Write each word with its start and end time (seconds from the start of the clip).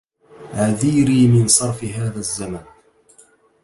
عذيري 0.53 1.27
من 1.27 1.47
صرف 1.47 1.83
هذا 1.83 2.19
الزمن 2.19 2.63